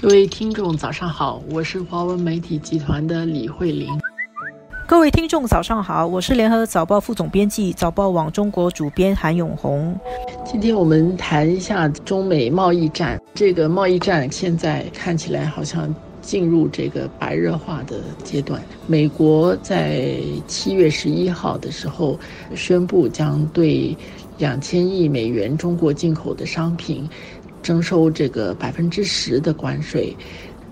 [0.00, 3.88] 各位听众，早上好，我是华文媒体集团的李慧玲。
[4.86, 9.98] 各位听众，早上好，我是联合早报副总编辑、早报网中国主编韩永红。
[10.44, 13.20] 今天我们谈一下中美贸易战。
[13.34, 18.62] 这个贸易战现在看起来好像进入这个白热化的阶段。
[18.86, 22.16] 美国在七月十一号的时候
[22.54, 23.96] 宣布，将对
[24.38, 27.08] 两千亿美元中国进口的商品。
[27.68, 30.16] 征收这个百分之十的关税，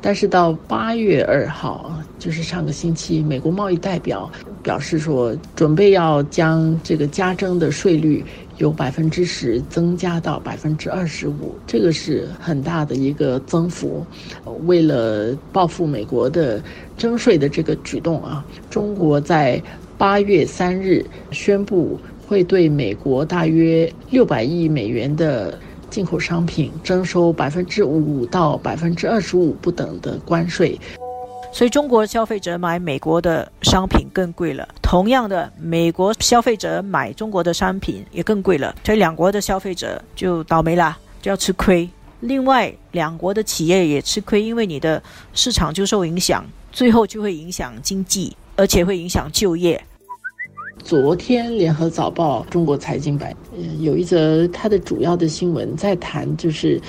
[0.00, 4.28] 但是到八月二号，就是上个星期，美国贸易代表
[4.60, 8.24] 表示说，准备要将这个加征的税率
[8.56, 14.04] 由百分之十增加到百分之二十五，这个是很大的一个增幅。
[14.66, 16.60] 为了报复美国的
[16.98, 19.62] 征税的这个举动啊，中国在
[19.96, 21.96] 八月三日宣布
[22.26, 25.56] 会对美国大约六百亿美元的。
[25.90, 30.78] 进口商品征收百分之五到百分之二十五不等的关税，
[31.52, 34.66] 所以中国消费者买美国的商品更贵了。
[34.80, 41.88] 同样的，美国消费者买中国的商品也更贵了，所以两国的消费者就倒霉了，就要吃亏。
[42.20, 49.82] 另外，两国的企业也吃亏，因为你的市场就受影响，最后就会影响经济，而且会影响就业。
[50.82, 53.34] 昨天，《联合早报》中国财经版
[53.80, 56.80] 有一则它的主要的新闻，在谈就是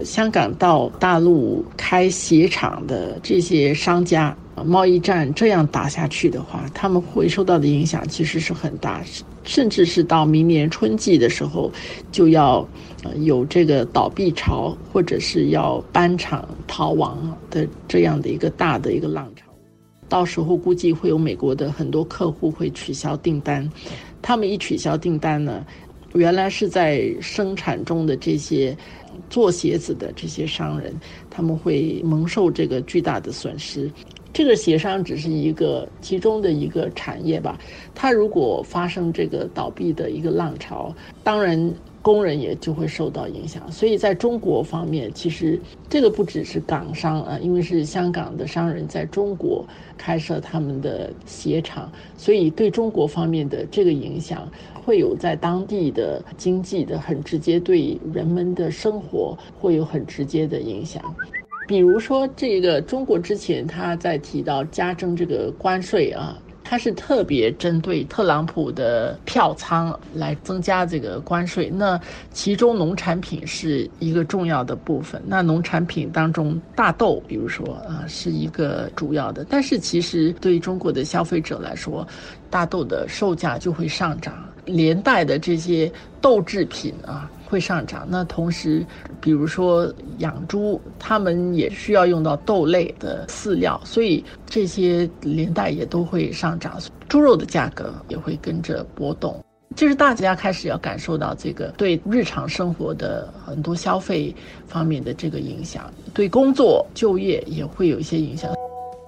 [0.00, 9.02] 香港到大陆开鞋厂的这些商家，贸易战这样打下去的话，他们会受到的影响其实是很大，
[9.42, 11.70] 甚至是到明年春季的时候
[12.12, 12.66] 就要
[13.16, 19.47] 有这个倒闭潮，或者是要搬厂逃亡的这样的一个大的一个浪潮。
[20.08, 23.70] 到时候估计会有美国的很多客户会取消订单，
[24.22, 25.64] 他们一取消订单呢，
[26.14, 28.76] 原来是在生产中的这些
[29.28, 33.90] 做鞋子的这些商人，他们会蒙受这个巨大的损失。
[34.32, 37.58] 这个协商只是一个其中的一个产业吧，
[37.94, 41.74] 它如果发生这个倒闭的一个浪潮，当然。
[42.08, 45.60] 工人也就会受到影响，所以在中国方面，其实
[45.90, 49.62] 这个不只是港商啊，因为是香港的商人在中国
[49.98, 54.50] 开设他们的鞋厂，所以对中国方面的这个影响，
[54.82, 61.02] 会有在当地的经济的很直接，对人们的生活会有很直接的影响。
[61.66, 66.38] 比如说，这个中国之前他在提到加征这个关税啊。
[66.68, 71.98] 它是特别针对特朗普的票仓来增加这个关税，那
[72.30, 75.22] 其中农产品是一个重要的部分。
[75.26, 79.46] 那农产品当中，大豆，比如说啊，是一个主要的。
[79.48, 82.06] 但是其实对中国的消费者来说，
[82.50, 84.34] 大豆的售价就会上涨，
[84.68, 85.90] 连带的这些
[86.20, 87.28] 豆制品啊。
[87.50, 88.06] 会上涨。
[88.10, 88.84] 那同时，
[89.22, 96.78] 比如说养猪，他们也需要用到豆类的饲料，所以这些连带也都会上涨。
[97.08, 99.42] 猪肉的价格也会跟着波动，
[99.74, 104.36] 就是大家开始要感受到这个对日常生活的很多消费
[104.66, 108.52] 方面的这个影响，对工作就业也会有一些影响。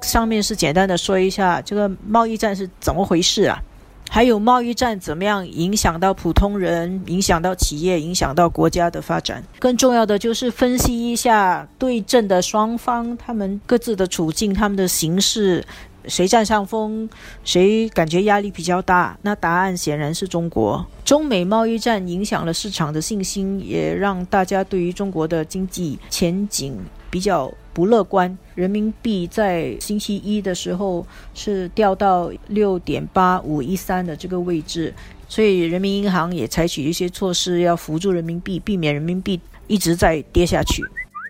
[0.00, 3.62] 上面是简单的说一下这个贸易战是怎么回事啊？
[4.12, 9.40] 还有贸易战怎么样影响到普通人，影响到企业，影响到国家的发展？
[9.60, 15.64] 更重要的就是分析一下对阵的双方，他们各自的处境，他们的形势，
[16.06, 17.08] 谁占上风，
[17.44, 19.16] 谁感觉压力比较大？
[19.22, 20.84] 那答案显然是中国。
[21.04, 26.76] 中美贸易战影响了市场的信心，也让大家对于中国的经济前景
[27.08, 27.48] 比较。
[27.72, 34.92] 不乐观，人民币在星期一的时候是掉到六点八五一三的这个位置，
[35.28, 40.82] 所以人民银行也采取一些措施要扶助人民币，避免人民币一直在跌下去。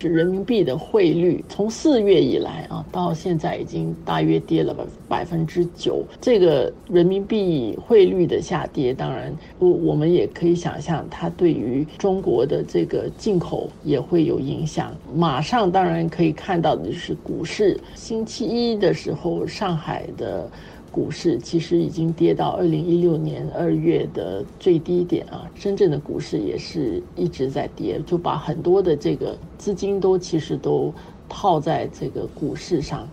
[0.00, 6.04] 是人民币的汇率从四月以来啊，到现在已经大约跌了百百分之九。
[6.20, 14.94] 这个人民币汇率的下跌，当然我我们也可以想象，它对于中国的这个进口也会有影响。
[15.14, 20.50] 马上当然可以看到的就是股市，星期一的时候，上海的。
[20.94, 30.94] 股市其实已经跌到二零一六年二月的最低点啊，深圳的股市也是一直在跌，就把很多的这个资金都其实都
[31.28, 33.08] 套在这个股市上。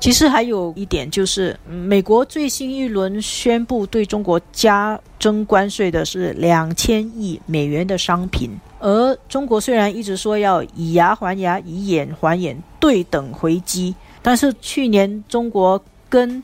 [0.00, 8.50] 其实还有一点就是，美国最新一轮宣布对中国加征关税的是两千亿美元的商品，
[8.80, 16.42] 而中国虽然一直说要以牙还牙，以眼还眼，对等回击，但是去年中国跟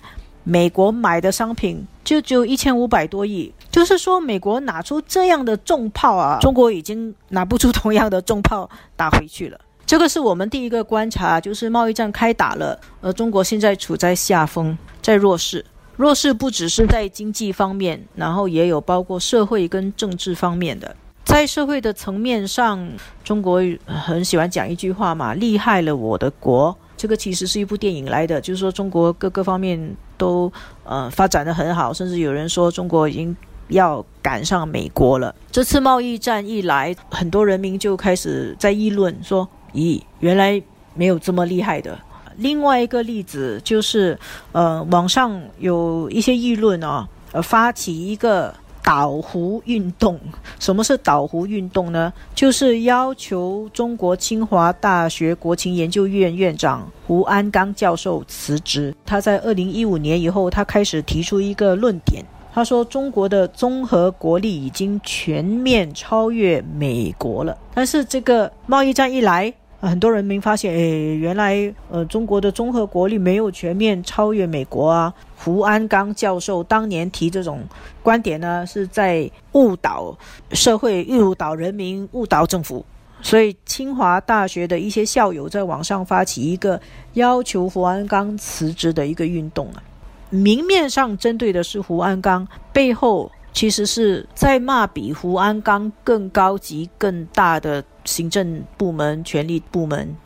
[0.51, 8.67] 美国买的商品就只有一千五百多亿，就是说美国拿出这样的重炮啊，中国已经拿不出同样的重炮
[8.97, 9.61] 打回去了。
[9.85, 15.63] 这个是我们第一个观察，就是贸易战开打了，而中国现在处在下风，在弱势。
[15.97, 20.97] 弱势不只是在经济方面，然后也有包括社会跟政治方面的。
[21.25, 22.89] 在社会的层面上，
[23.23, 26.75] 中国很喜欢讲一句话嘛，“厉害了我的国”。
[26.99, 30.53] 这个其实是一部电影来的，就是说中国各个方面都
[30.85, 33.35] 呃发展的很好，甚至有人说中国已经
[33.69, 35.35] 要赶上美国了。
[35.53, 40.61] 这次贸易战一来，很多人民就开始在议论说：“咦，原来
[40.95, 41.97] 没有这么厉害的。”
[42.39, 44.19] 另外一个例子就是，
[44.53, 48.55] 呃，网上有一些议论啊，呃，发起一个
[48.89, 50.19] 岛湖运动。
[50.59, 52.11] 什么是岛湖运动呢？
[52.35, 58.97] 就是要求中国清华大学国情研究院院长胡鞍钢教授辞职。
[59.05, 62.25] 他在二零一五年以后，他开始提出一个论点，
[62.55, 67.59] 他说中国的综合国力已经全面超越美国了。
[67.75, 70.79] 但是这个贸易战一来，很多人民发现，哎，
[71.17, 75.15] 原来呃，中国的综合国力没有全面超越美国啊。
[75.37, 77.63] 胡鞍钢教授当年提这种
[78.03, 80.17] 观点呢，是在误导
[80.51, 82.85] 社会、误导人民、误导政府。
[83.23, 86.81] 所以，清华大学的一些校友在网上发起一个
[87.15, 89.83] 要求胡鞍钢辞职的一个运动啊。
[90.31, 97.85] 明面上针对的是胡鞍钢，背后其实是在骂比胡安刚更高级、更大的。
[98.09, 100.17] 行政部门、权力部门，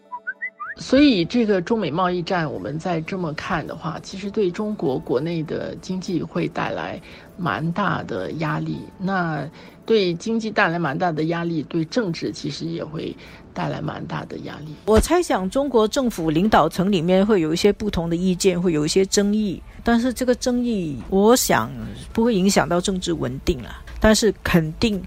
[0.77, 7.01] 所以这个中美贸易战，我们再这么看的话，其实对中国国内的经济会带来
[7.37, 8.79] 蛮大的压力。
[8.99, 9.49] 那
[9.85, 13.15] 对经济带来蛮大的压力，对政治其实也会
[13.53, 14.75] 带来蛮大的压力。
[14.87, 21.71] 我猜想，中国政府领导层里面会有一些不同的意见，会有一些争议，但是这个争议，我想
[22.13, 23.83] 不会影响到政治稳定啊。
[24.01, 25.03] 但是肯定。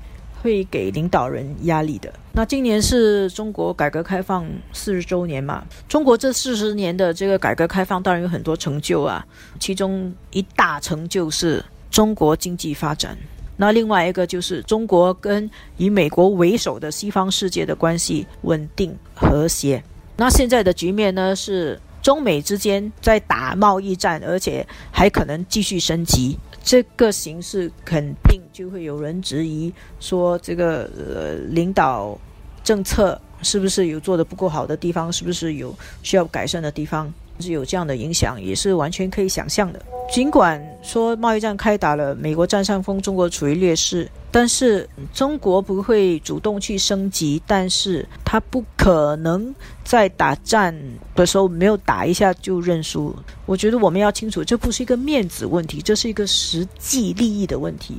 [0.45, 2.13] 会给领导人压力的。
[2.33, 5.63] 那今年是中国改革开放四十周年嘛？
[5.89, 9.25] 中国这四十年的这个改革开放，当然有很多成就啊。
[9.59, 13.17] 其中一大成就是中国经济发展。
[13.57, 19.83] 那另外一个就是中国跟以美国为首的西方世界的关系稳定和谐。
[20.17, 26.37] 那现在的局面呢，是中美之间在打贸易战，而且还可能继续升级。
[26.63, 32.15] 这个形势肯定就会有人质疑，说这个呃领导
[32.63, 39.81] 政策是不是有做的不够好的地方，是不是有需要改善的地方，是有这样的影响，也是完全可以想象的。
[40.11, 44.09] 尽管说贸易战开打了，美国占上风，中国处于劣势。
[44.31, 50.75] 但是中国不会主动去升级，但是他不可能在打战
[51.15, 53.15] 的时候没有打一下就认输。
[53.45, 57.95] 我觉得我们要清楚，这不是一个面子问题，这是一个实际利益的问题。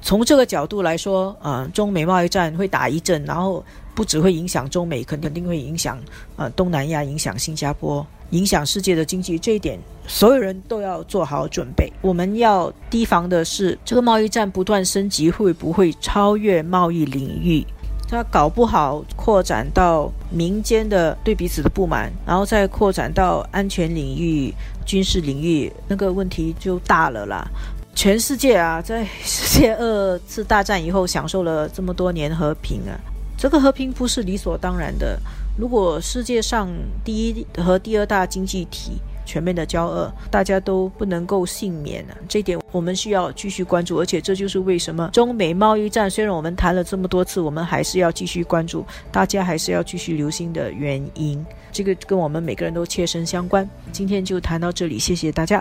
[0.00, 3.64] 从这个角度来说，啊，中美贸易战会打一阵，然后
[3.94, 6.00] 不只会影响中美，肯肯定会影响
[6.36, 8.06] 呃东南亚，影响新加坡。
[8.32, 11.90] 影响世界的经济，这一点所有人都要做好准备。
[12.02, 17.64] 我们要提防的是，这个贸易战不断升级，会不会超越贸易领域？
[18.08, 24.52] 它搞不好扩展到民间的对彼此的不满，然后再扩展到安全领域、
[24.84, 27.46] 军事领域，那个问题就大了啦。
[27.94, 32.96] 全世界啊，在世界二次大战以后，享受了这么多年和平啊，
[33.36, 35.18] 这个和平不是理所当然的。
[35.56, 36.68] 如果世界上
[37.04, 38.92] 第一和第二大经济体
[39.24, 42.16] 全面的交恶，大家都不能够幸免啊！
[42.28, 51.44] 这点我们需要继续关注，而且这就是为什么中美贸易战虽然我们谈了这么多次，我们还是要继续关注，大家还是要继续留心的原因。
[51.70, 53.68] 这个跟我们每个人都切身相关。
[53.92, 55.60] 今天就谈到这里，谢谢大家。